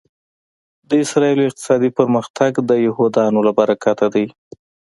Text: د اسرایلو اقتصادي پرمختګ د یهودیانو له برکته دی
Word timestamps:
د 0.89 0.91
اسرایلو 1.03 1.47
اقتصادي 1.49 1.89
پرمختګ 1.99 2.51
د 2.69 2.71
یهودیانو 2.85 3.39
له 3.47 3.51
برکته 3.59 4.05
دی 4.13 4.25